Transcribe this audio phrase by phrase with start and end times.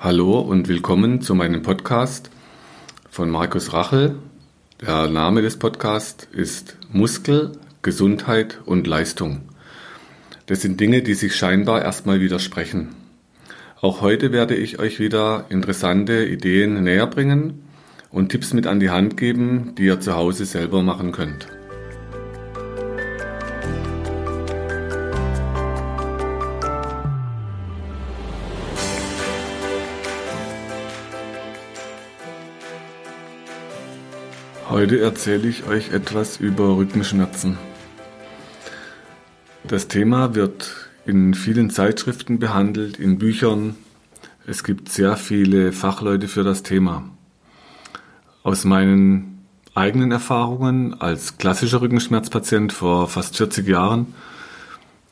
[0.00, 2.30] Hallo und willkommen zu meinem Podcast
[3.10, 4.14] von Markus Rachel.
[4.80, 9.40] Der Name des Podcasts ist Muskel, Gesundheit und Leistung.
[10.46, 12.94] Das sind Dinge, die sich scheinbar erstmal widersprechen.
[13.80, 17.64] Auch heute werde ich euch wieder interessante Ideen näher bringen
[18.12, 21.48] und Tipps mit an die Hand geben, die ihr zu Hause selber machen könnt.
[34.78, 37.58] Heute erzähle ich euch etwas über Rückenschmerzen.
[39.66, 40.72] Das Thema wird
[41.04, 43.74] in vielen Zeitschriften behandelt, in Büchern.
[44.46, 47.10] Es gibt sehr viele Fachleute für das Thema.
[48.44, 54.14] Aus meinen eigenen Erfahrungen als klassischer Rückenschmerzpatient vor fast 40 Jahren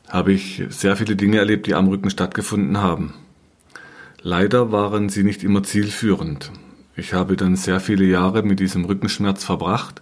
[0.07, 3.15] habe ich sehr viele Dinge erlebt, die am Rücken stattgefunden haben.
[4.21, 6.53] Leider waren sie nicht immer zielführend.
[6.99, 10.01] Ich habe dann sehr viele Jahre mit diesem Rückenschmerz verbracht.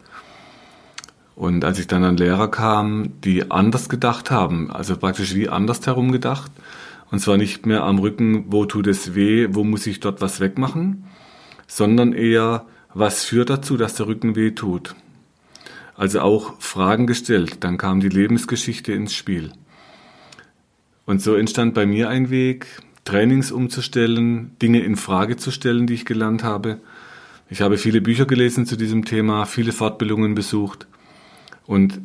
[1.35, 5.85] Und als ich dann an Lehrer kam, die anders gedacht haben, also praktisch wie anders
[5.85, 6.49] herum gedacht,
[7.11, 10.39] und zwar nicht mehr am Rücken, wo tut es weh, wo muss ich dort was
[10.39, 11.03] wegmachen,
[11.67, 14.95] sondern eher, was führt dazu, dass der Rücken weh tut.
[15.97, 19.51] Also auch Fragen gestellt, dann kam die Lebensgeschichte ins Spiel.
[21.05, 22.67] Und so entstand bei mir ein Weg,
[23.05, 26.79] Trainings umzustellen, Dinge in Frage zu stellen, die ich gelernt habe.
[27.49, 30.87] Ich habe viele Bücher gelesen zu diesem Thema, viele Fortbildungen besucht
[31.67, 32.01] und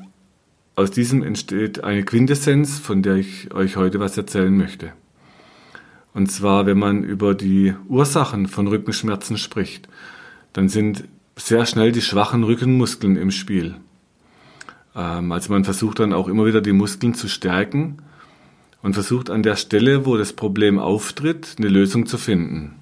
[0.76, 4.92] aus diesem entsteht eine Quintessenz, von der ich euch heute was erzählen möchte.
[6.12, 9.88] Und zwar, wenn man über die Ursachen von Rückenschmerzen spricht,
[10.52, 11.04] dann sind
[11.36, 13.76] sehr schnell die schwachen Rückenmuskeln im Spiel.
[14.94, 17.98] Ähm, also man versucht dann auch immer wieder die Muskeln zu stärken
[18.82, 22.76] und versucht an der Stelle, wo das Problem auftritt, eine Lösung zu finden.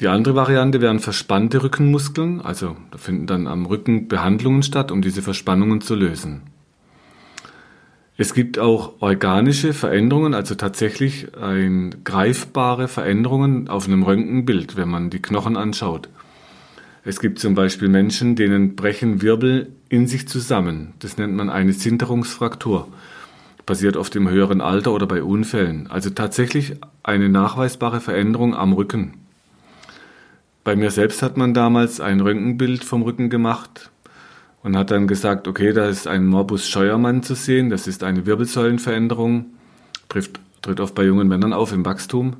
[0.00, 5.02] Die andere Variante wären verspannte Rückenmuskeln, also da finden dann am Rücken Behandlungen statt, um
[5.02, 6.42] diese Verspannungen zu lösen.
[8.16, 15.10] Es gibt auch organische Veränderungen, also tatsächlich ein, greifbare Veränderungen auf einem Röntgenbild, wenn man
[15.10, 16.08] die Knochen anschaut.
[17.02, 20.92] Es gibt zum Beispiel Menschen, denen brechen Wirbel in sich zusammen.
[20.98, 22.88] Das nennt man eine Sinterungsfraktur
[23.66, 25.86] passiert oft im höheren Alter oder bei Unfällen.
[25.88, 29.14] Also tatsächlich eine nachweisbare Veränderung am Rücken.
[30.64, 33.90] Bei mir selbst hat man damals ein Röntgenbild vom Rücken gemacht
[34.62, 38.26] und hat dann gesagt, okay, da ist ein Morbus Scheuermann zu sehen, das ist eine
[38.26, 39.46] Wirbelsäulenveränderung,
[40.08, 42.36] trifft, tritt oft bei jungen Männern auf im Wachstum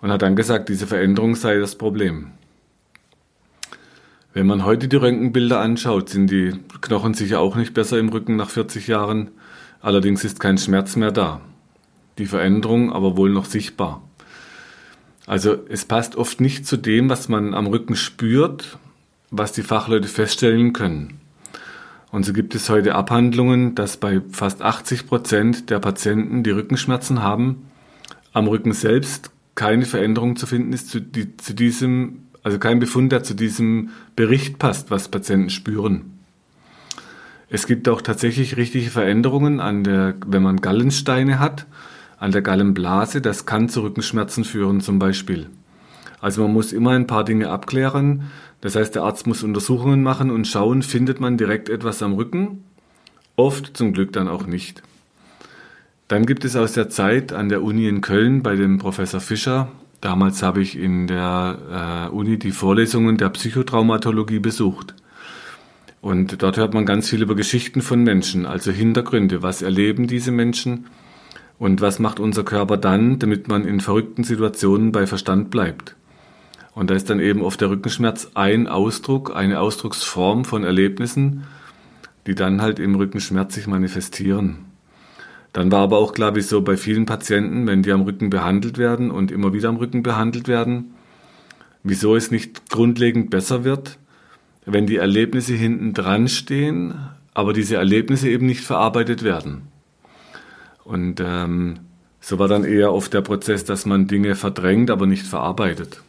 [0.00, 2.32] und hat dann gesagt, diese Veränderung sei das Problem.
[4.32, 8.34] Wenn man heute die Röntgenbilder anschaut, sind die Knochen sicher auch nicht besser im Rücken
[8.34, 9.30] nach 40 Jahren.
[9.84, 11.42] Allerdings ist kein Schmerz mehr da.
[12.16, 14.02] Die Veränderung aber wohl noch sichtbar.
[15.26, 18.78] Also es passt oft nicht zu dem, was man am Rücken spürt,
[19.30, 21.20] was die Fachleute feststellen können.
[22.10, 27.22] Und so gibt es heute Abhandlungen, dass bei fast 80 Prozent der Patienten, die Rückenschmerzen
[27.22, 27.66] haben,
[28.32, 33.12] am Rücken selbst keine Veränderung zu finden ist zu, die, zu diesem, also kein Befund,
[33.12, 36.13] der zu diesem Bericht passt, was Patienten spüren.
[37.48, 41.66] Es gibt auch tatsächlich richtige Veränderungen an der, wenn man Gallensteine hat,
[42.18, 43.20] an der Gallenblase.
[43.20, 45.50] Das kann zu Rückenschmerzen führen zum Beispiel.
[46.20, 48.30] Also man muss immer ein paar Dinge abklären.
[48.60, 52.64] Das heißt, der Arzt muss Untersuchungen machen und schauen, findet man direkt etwas am Rücken?
[53.36, 54.82] Oft zum Glück dann auch nicht.
[56.08, 59.68] Dann gibt es aus der Zeit an der Uni in Köln bei dem Professor Fischer,
[60.00, 64.94] damals habe ich in der äh, Uni die Vorlesungen der Psychotraumatologie besucht.
[66.04, 69.42] Und dort hört man ganz viel über Geschichten von Menschen, also Hintergründe.
[69.42, 70.84] Was erleben diese Menschen?
[71.58, 75.96] Und was macht unser Körper dann, damit man in verrückten Situationen bei Verstand bleibt?
[76.74, 81.44] Und da ist dann eben oft der Rückenschmerz ein Ausdruck, eine Ausdrucksform von Erlebnissen,
[82.26, 84.66] die dann halt im Rückenschmerz sich manifestieren.
[85.54, 89.10] Dann war aber auch klar, wieso bei vielen Patienten, wenn die am Rücken behandelt werden
[89.10, 90.96] und immer wieder am Rücken behandelt werden,
[91.82, 93.96] wieso es nicht grundlegend besser wird,
[94.66, 96.94] wenn die Erlebnisse hinten dran stehen,
[97.34, 99.62] aber diese Erlebnisse eben nicht verarbeitet werden.
[100.84, 101.80] Und ähm,
[102.20, 106.02] so war dann eher oft der Prozess, dass man Dinge verdrängt, aber nicht verarbeitet.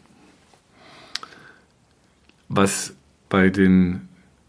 [2.47, 2.95] Was
[3.27, 4.07] bei den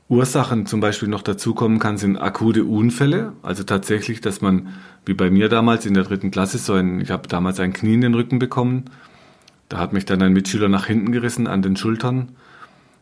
[0.08, 3.32] Ursachen zum Beispiel noch dazukommen kann, sind akute Unfälle.
[3.42, 4.68] Also tatsächlich, dass man,
[5.04, 7.94] wie bei mir damals in der dritten Klasse, so ein, ich habe damals ein Knie
[7.94, 8.84] in den Rücken bekommen.
[9.68, 12.36] Da hat mich dann ein Mitschüler nach hinten gerissen an den Schultern.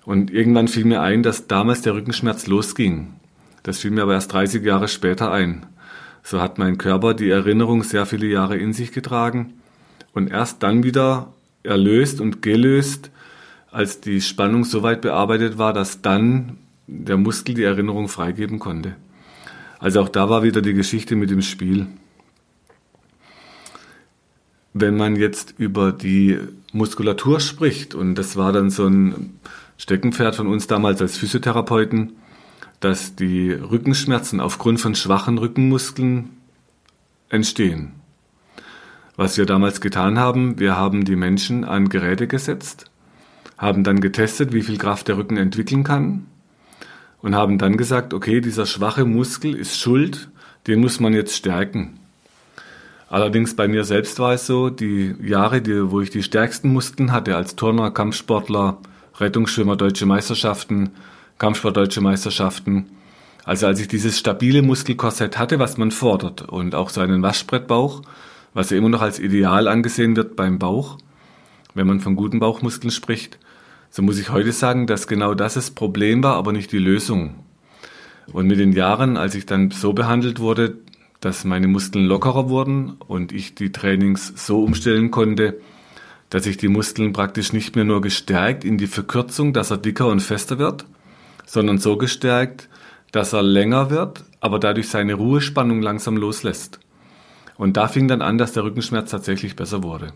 [0.04, 3.14] Und irgendwann fiel mir ein, dass damals der Rückenschmerz losging.
[3.62, 5.66] Das fiel mir aber erst 30 Jahre später ein.
[6.22, 9.54] So hat mein Körper die Erinnerung sehr viele Jahre in sich getragen.
[10.12, 13.10] Und erst dann wieder erlöst und gelöst,
[13.70, 18.94] als die Spannung so weit bearbeitet war, dass dann der Muskel die Erinnerung freigeben konnte.
[19.78, 21.86] Also auch da war wieder die Geschichte mit dem Spiel.
[24.72, 26.38] Wenn man jetzt über die
[26.72, 29.38] Muskulatur spricht, und das war dann so ein
[29.76, 32.12] Steckenpferd von uns damals als Physiotherapeuten,
[32.81, 36.31] dass die Rückenschmerzen aufgrund von schwachen Rückenmuskeln
[37.29, 37.93] entstehen.
[39.17, 42.91] Was wir damals getan haben, wir haben die Menschen an Geräte gesetzt,
[43.56, 46.26] haben dann getestet, wie viel Kraft der Rücken entwickeln kann
[47.23, 50.29] und haben dann gesagt, okay, dieser schwache Muskel ist schuld,
[50.67, 51.99] den muss man jetzt stärken.
[53.09, 57.12] Allerdings bei mir selbst war es so, die Jahre, die, wo ich die stärksten Muskeln
[57.12, 58.79] hatte als Turner, Kampfsportler,
[59.19, 60.90] Rettungsschwimmer, deutsche Meisterschaften,
[61.38, 62.87] Kampfsport, deutsche Meisterschaften.
[63.44, 68.02] Also als ich dieses stabile Muskelkorsett hatte, was man fordert und auch so einen Waschbrettbauch,
[68.55, 70.99] was ja immer noch als ideal angesehen wird beim Bauch,
[71.75, 73.38] wenn man von guten Bauchmuskeln spricht,
[73.90, 77.37] so muss ich heute sagen, dass genau das das Problem war, aber nicht die Lösung.
[78.32, 80.78] Und mit den Jahren, als ich dann so behandelt wurde,
[81.20, 85.61] dass meine Muskeln lockerer wurden und ich die Trainings so umstellen konnte,
[86.34, 90.08] dass ich die Muskeln praktisch nicht mehr nur gestärkt in die Verkürzung, dass er dicker
[90.08, 90.84] und fester wird,
[91.46, 92.69] sondern so gestärkt,
[93.12, 96.81] dass er länger wird, aber dadurch seine Ruhespannung langsam loslässt.
[97.56, 100.12] Und da fing dann an, dass der Rückenschmerz tatsächlich besser wurde.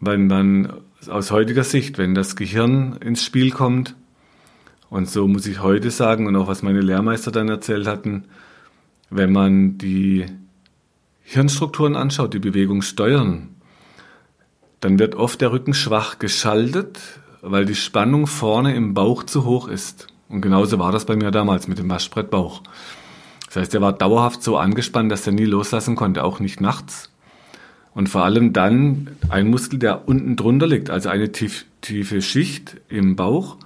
[0.00, 0.72] Weil man
[1.10, 3.96] aus heutiger Sicht, wenn das Gehirn ins Spiel kommt,
[4.88, 8.24] und so muss ich heute sagen, und auch was meine Lehrmeister dann erzählt hatten,
[9.10, 10.24] wenn man die
[11.20, 13.50] Hirnstrukturen anschaut, die Bewegung steuern,
[14.80, 16.98] dann wird oft der Rücken schwach geschaltet,
[17.42, 20.08] weil die Spannung vorne im Bauch zu hoch ist.
[20.28, 22.62] Und genauso war das bei mir damals mit dem Waschbrettbauch.
[23.46, 27.10] Das heißt, er war dauerhaft so angespannt, dass er nie loslassen konnte, auch nicht nachts.
[27.94, 32.76] Und vor allem dann ein Muskel, der unten drunter liegt, also eine tief, tiefe Schicht
[32.88, 33.56] im Bauch,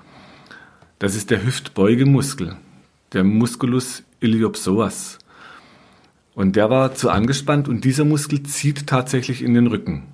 [1.00, 2.56] das ist der Hüftbeugemuskel,
[3.12, 5.18] der Musculus iliopsoas.
[6.34, 10.04] Und der war zu angespannt und dieser Muskel zieht tatsächlich in den Rücken.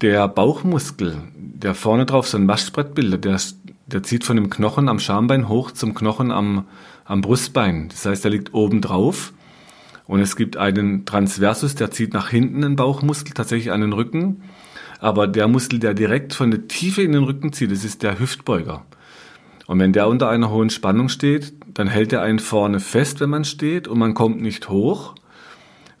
[0.00, 3.40] Der Bauchmuskel, der vorne drauf so ein Waschbrett bildet, der,
[3.86, 6.66] der zieht von dem Knochen am Schambein hoch zum Knochen am,
[7.04, 7.88] am Brustbein.
[7.88, 9.32] Das heißt, er liegt oben drauf.
[10.06, 14.42] Und es gibt einen Transversus, der zieht nach hinten den Bauchmuskel, tatsächlich an den Rücken.
[14.98, 18.18] Aber der Muskel, der direkt von der Tiefe in den Rücken zieht, das ist der
[18.18, 18.84] Hüftbeuger.
[19.66, 23.30] Und wenn der unter einer hohen Spannung steht, dann hält er einen vorne fest, wenn
[23.30, 25.14] man steht, und man kommt nicht hoch.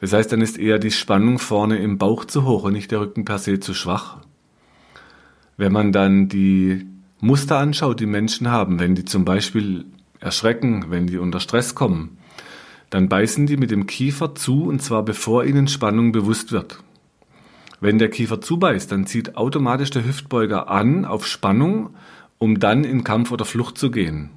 [0.00, 3.00] Das heißt, dann ist eher die Spannung vorne im Bauch zu hoch und nicht der
[3.00, 4.18] Rücken per se zu schwach.
[5.56, 6.86] Wenn man dann die
[7.20, 9.84] Muster anschaut, die Menschen haben, wenn die zum Beispiel
[10.18, 12.16] erschrecken, wenn die unter Stress kommen,
[12.88, 16.82] dann beißen die mit dem Kiefer zu und zwar bevor ihnen Spannung bewusst wird.
[17.80, 21.90] Wenn der Kiefer zubeißt, dann zieht automatisch der Hüftbeuger an auf Spannung,
[22.38, 24.30] um dann in Kampf oder Flucht zu gehen.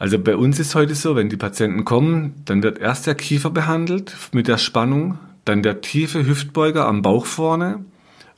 [0.00, 3.50] Also bei uns ist heute so, wenn die Patienten kommen, dann wird erst der Kiefer
[3.50, 7.84] behandelt mit der Spannung, dann der tiefe Hüftbeuger am Bauch vorne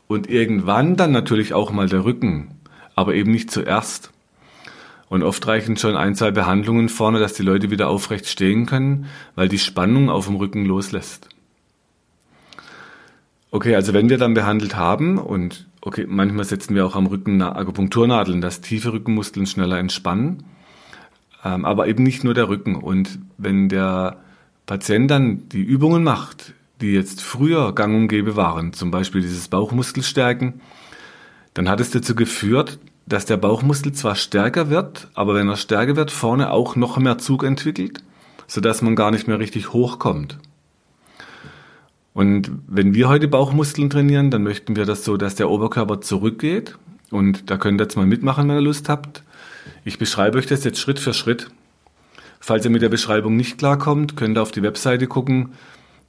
[0.08, 2.48] und irgendwann dann natürlich auch mal der Rücken,
[2.96, 4.10] aber eben nicht zuerst.
[5.08, 9.06] Und oft reichen schon ein, zwei Behandlungen vorne, dass die Leute wieder aufrecht stehen können,
[9.36, 11.28] weil die Spannung auf dem Rücken loslässt.
[13.52, 17.40] Okay, also wenn wir dann behandelt haben und okay, manchmal setzen wir auch am Rücken
[17.40, 20.42] Akupunkturnadeln, dass tiefe Rückenmuskeln schneller entspannen,
[21.42, 22.76] aber eben nicht nur der Rücken.
[22.76, 24.18] Und wenn der
[24.66, 29.48] Patient dann die Übungen macht, die jetzt früher gang und gäbe waren, zum Beispiel dieses
[29.48, 30.60] Bauchmuskelstärken,
[31.54, 35.96] dann hat es dazu geführt, dass der Bauchmuskel zwar stärker wird, aber wenn er stärker
[35.96, 38.02] wird, vorne auch noch mehr Zug entwickelt,
[38.46, 40.38] sodass man gar nicht mehr richtig hochkommt.
[42.14, 46.76] Und wenn wir heute Bauchmuskeln trainieren, dann möchten wir das so, dass der Oberkörper zurückgeht.
[47.10, 49.22] Und da könnt ihr jetzt mal mitmachen, wenn ihr Lust habt.
[49.84, 51.48] Ich beschreibe euch das jetzt Schritt für Schritt.
[52.40, 55.52] Falls ihr mit der Beschreibung nicht klarkommt, könnt ihr auf die Webseite gucken,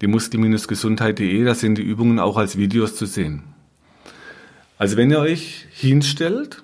[0.01, 3.43] die muskel-gesundheit.de, da sind die Übungen auch als Videos zu sehen.
[4.77, 6.63] Also wenn ihr euch hinstellt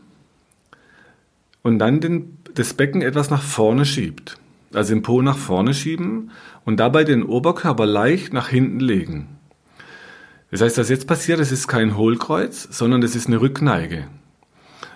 [1.62, 4.38] und dann den, das Becken etwas nach vorne schiebt.
[4.74, 6.32] Also den Po nach vorne schieben
[6.66, 9.28] und dabei den Oberkörper leicht nach hinten legen.
[10.52, 14.08] Das heißt, was jetzt passiert, das ist kein Hohlkreuz, sondern das ist eine Rückneige.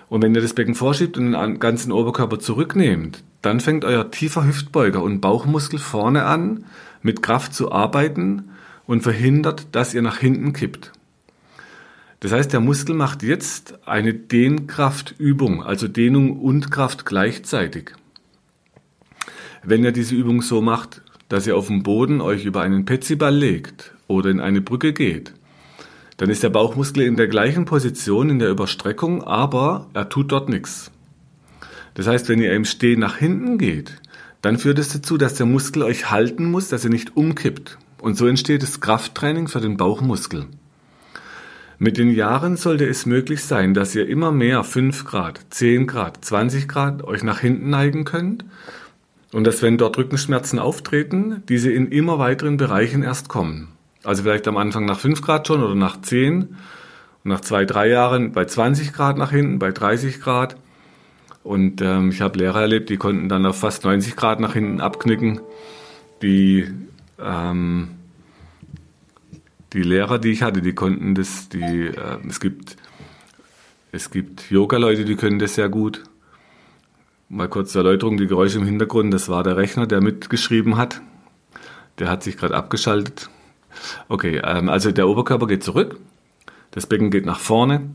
[0.08, 4.46] Und wenn ihr das Becken vorschiebt und den ganzen Oberkörper zurücknehmt, dann fängt euer tiefer
[4.46, 6.64] Hüftbeuger und Bauchmuskel vorne an,
[7.02, 8.50] mit Kraft zu arbeiten
[8.86, 10.92] und verhindert, dass ihr nach hinten kippt.
[12.20, 17.92] Das heißt, der Muskel macht jetzt eine Dehnkraftübung, also Dehnung und Kraft gleichzeitig.
[19.62, 23.34] Wenn ihr diese Übung so macht, dass ihr auf dem Boden euch über einen Petsyball
[23.34, 25.34] legt oder in eine Brücke geht,
[26.16, 30.48] dann ist der Bauchmuskel in der gleichen Position, in der Überstreckung, aber er tut dort
[30.48, 30.90] nichts.
[31.94, 34.00] Das heißt, wenn ihr im Stehen nach hinten geht,
[34.42, 37.78] dann führt es dazu, dass der Muskel euch halten muss, dass er nicht umkippt.
[38.00, 40.46] Und so entsteht das Krafttraining für den Bauchmuskel.
[41.78, 46.24] Mit den Jahren sollte es möglich sein, dass ihr immer mehr 5 Grad, 10 Grad,
[46.24, 48.44] 20 Grad euch nach hinten neigen könnt
[49.32, 53.73] und dass wenn dort Rückenschmerzen auftreten, diese in immer weiteren Bereichen erst kommen.
[54.04, 56.56] Also vielleicht am Anfang nach 5 Grad schon oder nach 10 und
[57.24, 60.56] nach zwei, drei Jahren bei 20 Grad nach hinten, bei 30 Grad.
[61.42, 64.80] Und ähm, ich habe Lehrer erlebt, die konnten dann auf fast 90 Grad nach hinten
[64.80, 65.40] abknicken.
[66.22, 66.70] Die,
[67.18, 67.90] ähm,
[69.72, 72.76] die Lehrer, die ich hatte, die konnten das, die, äh, es gibt,
[73.92, 76.02] es gibt Yoga-Leute, die können das sehr gut.
[77.30, 81.00] Mal kurz zur Erläuterung, die Geräusche im Hintergrund, das war der Rechner, der mitgeschrieben hat.
[81.98, 83.30] Der hat sich gerade abgeschaltet.
[84.08, 85.98] Okay, ähm, also der Oberkörper geht zurück,
[86.70, 87.90] das Becken geht nach vorne.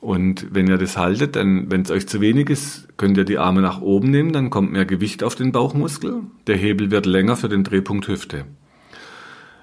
[0.00, 3.38] Und wenn ihr das haltet, dann, wenn es euch zu wenig ist, könnt ihr die
[3.38, 6.20] Arme nach oben nehmen, dann kommt mehr Gewicht auf den Bauchmuskel.
[6.46, 8.44] Der Hebel wird länger für den Drehpunkt Hüfte.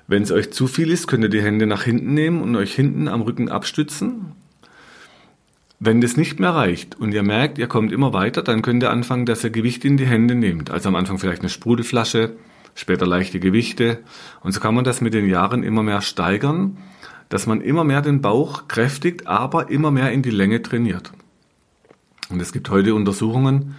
[0.07, 2.73] Wenn es euch zu viel ist, könnt ihr die Hände nach hinten nehmen und euch
[2.73, 4.33] hinten am Rücken abstützen.
[5.79, 8.89] Wenn das nicht mehr reicht und ihr merkt, ihr kommt immer weiter, dann könnt ihr
[8.89, 10.71] anfangen, dass ihr Gewicht in die Hände nehmt.
[10.71, 12.35] Also am Anfang vielleicht eine Sprudelflasche,
[12.75, 14.00] später leichte Gewichte.
[14.42, 16.77] Und so kann man das mit den Jahren immer mehr steigern,
[17.30, 21.12] dass man immer mehr den Bauch kräftigt, aber immer mehr in die Länge trainiert.
[22.30, 23.75] Und es gibt heute Untersuchungen,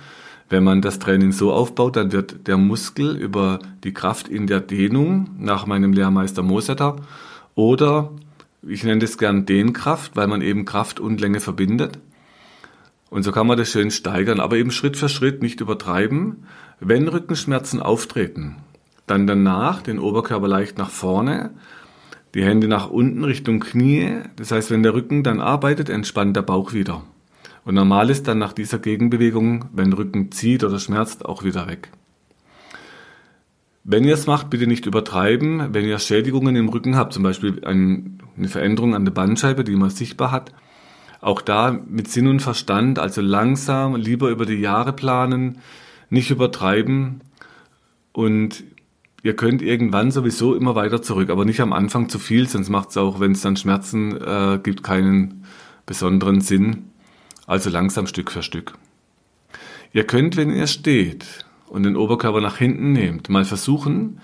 [0.48, 4.60] wenn man das Training so aufbaut, dann wird der Muskel über die Kraft in der
[4.60, 6.96] Dehnung nach meinem Lehrmeister Mosetter
[7.54, 8.10] oder
[8.66, 11.98] ich nenne das gern Dehnkraft, weil man eben Kraft und Länge verbindet.
[13.10, 16.46] Und so kann man das schön steigern, aber eben Schritt für Schritt nicht übertreiben.
[16.80, 18.56] Wenn Rückenschmerzen auftreten,
[19.06, 21.50] dann danach den Oberkörper leicht nach vorne,
[22.34, 24.20] die Hände nach unten Richtung Knie.
[24.36, 27.02] Das heißt, wenn der Rücken dann arbeitet, entspannt der Bauch wieder.
[27.64, 31.90] Und normal ist dann nach dieser Gegenbewegung, wenn Rücken zieht oder schmerzt, auch wieder weg.
[33.84, 35.74] Wenn ihr es macht, bitte nicht übertreiben.
[35.74, 39.90] Wenn ihr Schädigungen im Rücken habt, zum Beispiel eine Veränderung an der Bandscheibe, die man
[39.90, 40.52] sichtbar hat,
[41.20, 45.58] auch da mit Sinn und Verstand, also langsam, lieber über die Jahre planen,
[46.10, 47.22] nicht übertreiben
[48.12, 48.64] und
[49.24, 52.90] ihr könnt irgendwann sowieso immer weiter zurück, aber nicht am Anfang zu viel, sonst macht
[52.90, 55.44] es auch, wenn es dann Schmerzen äh, gibt, keinen
[55.86, 56.90] besonderen Sinn.
[57.46, 58.74] Also langsam Stück für Stück.
[59.92, 64.20] Ihr könnt, wenn ihr steht und den Oberkörper nach hinten nehmt, mal versuchen,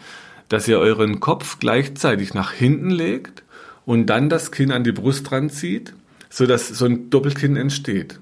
[0.49, 3.43] dass ihr euren Kopf gleichzeitig nach hinten legt
[3.87, 5.95] und dann das Kinn an die Brust dran zieht,
[6.29, 8.21] sodass so ein Doppelkinn entsteht.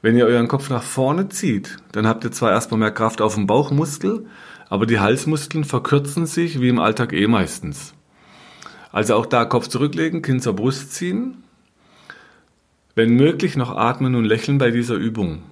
[0.00, 3.34] Wenn ihr euren Kopf nach vorne zieht, dann habt ihr zwar erstmal mehr Kraft auf
[3.34, 4.26] dem Bauchmuskel,
[4.72, 7.92] aber die Halsmuskeln verkürzen sich wie im Alltag eh meistens.
[8.90, 11.44] Also auch da Kopf zurücklegen, Kinn zur Brust ziehen.
[12.94, 15.42] Wenn möglich noch atmen und lächeln bei dieser Übung.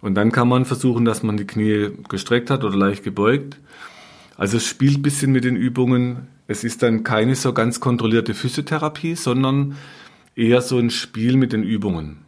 [0.00, 3.58] Und dann kann man versuchen, dass man die Knie gestreckt hat oder leicht gebeugt.
[4.38, 6.28] Also es spielt ein bisschen mit den Übungen.
[6.46, 9.76] Es ist dann keine so ganz kontrollierte Physiotherapie, sondern
[10.34, 12.20] eher so ein Spiel mit den Übungen.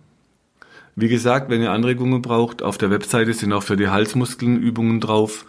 [0.95, 5.01] Wie gesagt, wenn ihr Anregungen braucht, auf der Webseite sind auch für die Halsmuskeln Übungen
[5.01, 5.47] drauf.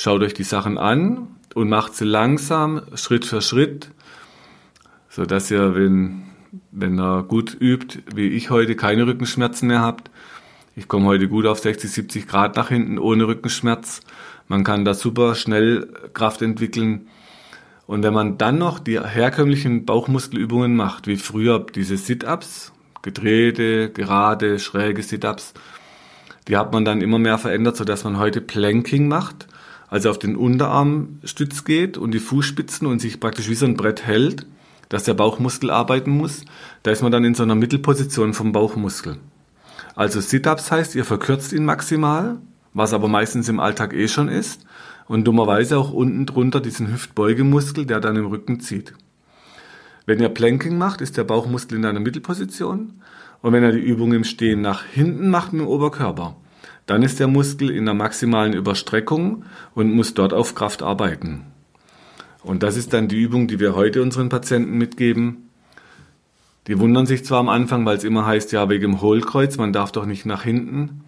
[0.00, 1.26] Schaut euch die Sachen an
[1.56, 3.90] und macht sie langsam, Schritt für Schritt,
[5.08, 6.22] so dass ihr, wenn,
[6.70, 10.12] wenn ihr gut übt, wie ich heute, keine Rückenschmerzen mehr habt.
[10.76, 14.02] Ich komme heute gut auf 60, 70 Grad nach hinten ohne Rückenschmerz.
[14.46, 17.08] Man kann da super schnell Kraft entwickeln.
[17.88, 24.60] Und wenn man dann noch die herkömmlichen Bauchmuskelübungen macht, wie früher diese Sit-Ups, gedrehte, gerade,
[24.60, 25.54] schräge Sit-Ups,
[26.46, 29.48] die hat man dann immer mehr verändert, sodass man heute Planking macht
[29.88, 34.06] also auf den Unterarmstütz geht und die Fußspitzen und sich praktisch wie so ein Brett
[34.06, 34.46] hält,
[34.88, 36.44] dass der Bauchmuskel arbeiten muss,
[36.82, 39.18] da ist man dann in so einer Mittelposition vom Bauchmuskel.
[39.94, 42.38] Also Sit-ups heißt, ihr verkürzt ihn maximal,
[42.72, 44.64] was aber meistens im Alltag eh schon ist,
[45.06, 48.92] und dummerweise auch unten drunter diesen Hüftbeugemuskel, der dann im Rücken zieht.
[50.04, 52.94] Wenn ihr Planking macht, ist der Bauchmuskel in einer Mittelposition
[53.42, 56.36] und wenn ihr die Übung im Stehen nach hinten macht mit dem Oberkörper,
[56.88, 61.42] dann ist der Muskel in der maximalen Überstreckung und muss dort auf Kraft arbeiten.
[62.42, 65.50] Und das ist dann die Übung, die wir heute unseren Patienten mitgeben.
[66.66, 69.74] Die wundern sich zwar am Anfang, weil es immer heißt, ja, wegen dem Hohlkreuz, man
[69.74, 71.02] darf doch nicht nach hinten.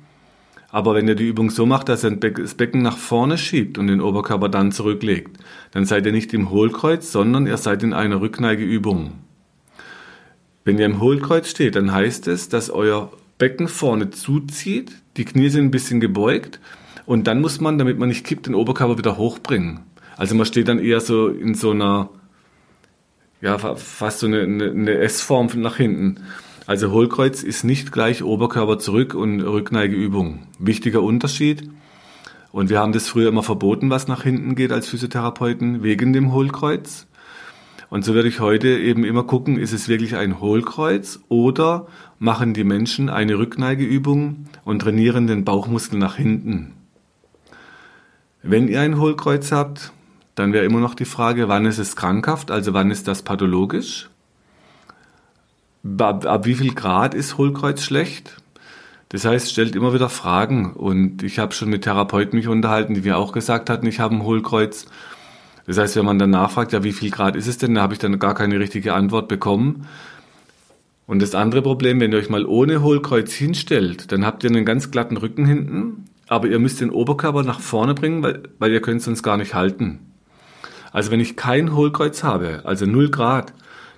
[0.68, 3.86] Aber wenn ihr die Übung so macht, dass ihr das Becken nach vorne schiebt und
[3.86, 5.38] den Oberkörper dann zurücklegt,
[5.70, 9.12] dann seid ihr nicht im Hohlkreuz, sondern ihr seid in einer Rückneigeübung.
[10.64, 13.10] Wenn ihr im Hohlkreuz steht, dann heißt es, dass euer
[13.40, 16.60] Becken vorne zuzieht, die Knie sind ein bisschen gebeugt
[17.06, 19.80] und dann muss man, damit man nicht kippt, den Oberkörper wieder hochbringen.
[20.16, 22.10] Also man steht dann eher so in so einer
[23.40, 26.20] ja, fast so eine, eine S-Form nach hinten.
[26.66, 30.46] Also Hohlkreuz ist nicht gleich Oberkörper zurück und Rückneigeübung.
[30.58, 31.70] Wichtiger Unterschied.
[32.52, 36.32] Und wir haben das früher immer verboten, was nach hinten geht als Physiotherapeuten, wegen dem
[36.32, 37.06] Hohlkreuz.
[37.90, 41.88] Und so werde ich heute eben immer gucken, ist es wirklich ein Hohlkreuz oder
[42.20, 46.72] machen die Menschen eine Rückneigeübung und trainieren den Bauchmuskel nach hinten.
[48.42, 49.92] Wenn ihr ein Hohlkreuz habt,
[50.36, 54.08] dann wäre immer noch die Frage, wann ist es krankhaft, also wann ist das pathologisch?
[55.98, 58.36] Ab, ab wie viel Grad ist Hohlkreuz schlecht?
[59.08, 60.72] Das heißt, stellt immer wieder Fragen.
[60.74, 64.14] Und ich habe schon mit Therapeuten mich unterhalten, die mir auch gesagt hatten, ich habe
[64.14, 64.86] ein Hohlkreuz.
[65.70, 67.92] Das heißt, wenn man dann nachfragt, ja, wie viel Grad ist es denn, da habe
[67.92, 69.86] ich dann gar keine richtige Antwort bekommen.
[71.06, 74.64] Und das andere Problem, wenn ihr euch mal ohne Hohlkreuz hinstellt, dann habt ihr einen
[74.64, 78.82] ganz glatten Rücken hinten, aber ihr müsst den Oberkörper nach vorne bringen, weil, weil ihr
[78.82, 80.00] könnt es sonst gar nicht halten.
[80.90, 83.52] Also wenn ich kein Hohlkreuz habe, also 0 Grad,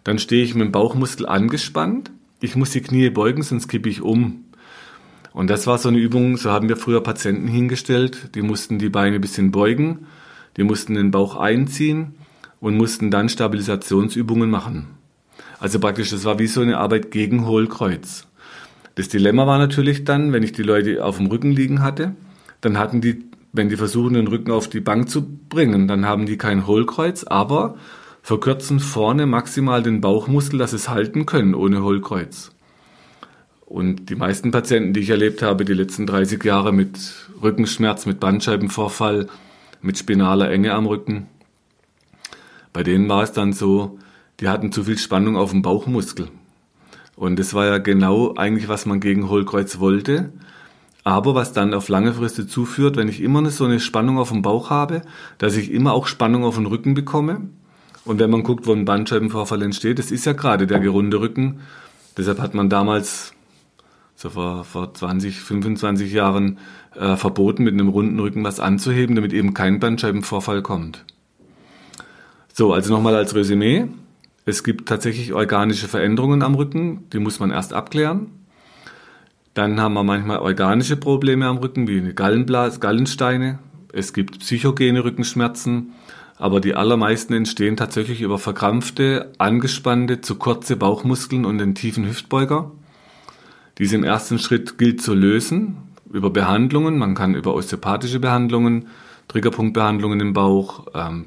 [0.05, 2.11] dann stehe ich mit dem Bauchmuskel angespannt.
[2.43, 4.45] Ich muss die Knie beugen, sonst kippe ich um.
[5.33, 8.91] Und das war so eine Übung, so haben wir früher Patienten hingestellt, die mussten die
[8.91, 10.07] Beine ein bisschen beugen,
[10.57, 12.15] die mussten den Bauch einziehen
[12.61, 14.87] und mussten dann Stabilisationsübungen machen.
[15.59, 18.27] Also praktisch, das war wie so eine Arbeit gegen Hohlkreuz.
[18.95, 22.15] Das Dilemma war natürlich dann, wenn ich die Leute auf dem Rücken liegen hatte,
[22.61, 26.27] dann hatten die, wenn die versuchen, den Rücken auf die Bank zu bringen, dann haben
[26.27, 27.77] die kein Hohlkreuz, aber
[28.23, 32.53] verkürzen vorne maximal den Bauchmuskel, dass es halten können ohne Hohlkreuz.
[33.67, 36.99] Und die meisten Patienten, die ich erlebt habe, die letzten 30 Jahre mit
[37.43, 39.29] Rückenschmerz, mit Bandscheibenvorfall,
[39.83, 41.27] mit spinaler Enge am Rücken,
[42.73, 43.99] bei denen war es dann so,
[44.41, 46.29] die hatten zu viel Spannung auf dem Bauchmuskel.
[47.17, 50.33] Und das war ja genau eigentlich, was man gegen Hohlkreuz wollte.
[51.05, 54.31] Aber was dann auf lange Frist dazu führt, wenn ich immer so eine Spannung auf
[54.31, 55.03] dem Bauch habe,
[55.39, 57.43] dass ich immer auch Spannung auf den Rücken bekomme.
[58.05, 61.61] Und wenn man guckt, wo ein Bandscheibenvorfall entsteht, das ist ja gerade der gerunde Rücken.
[62.17, 63.35] Deshalb hat man damals
[64.23, 66.59] so vor, vor 20, 25 Jahren
[66.95, 71.05] äh, verboten, mit einem runden Rücken was anzuheben, damit eben kein Bandscheibenvorfall kommt.
[72.53, 73.89] So, also nochmal als Resümee.
[74.45, 78.29] Es gibt tatsächlich organische Veränderungen am Rücken, die muss man erst abklären.
[79.55, 83.59] Dann haben wir manchmal organische Probleme am Rücken, wie eine Gallenblase, Gallensteine.
[83.93, 85.95] Es gibt psychogene Rückenschmerzen,
[86.39, 92.71] aber die allermeisten entstehen tatsächlich über verkrampfte, angespannte, zu kurze Bauchmuskeln und den tiefen Hüftbeuger.
[93.79, 95.77] Diese im ersten Schritt gilt zu lösen
[96.13, 96.99] über Behandlungen.
[96.99, 98.89] Man kann über osteopathische Behandlungen,
[99.29, 101.27] Triggerpunktbehandlungen im Bauch, ähm,